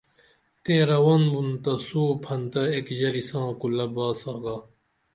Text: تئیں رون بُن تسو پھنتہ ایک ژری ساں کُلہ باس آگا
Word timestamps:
تئیں 0.63 0.83
رون 0.89 1.23
بُن 1.31 1.47
تسو 1.63 2.03
پھنتہ 2.23 2.61
ایک 2.73 2.87
ژری 2.99 3.23
ساں 3.29 3.49
کُلہ 3.59 3.87
باس 3.95 4.19
آگا 4.31 4.55